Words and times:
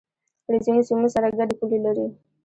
له 0.51 0.57
ځینو 0.65 0.81
سیمو 0.87 1.07
سره 1.15 1.35
گډې 1.37 1.55
پولې 1.59 1.79
لري 1.85 2.07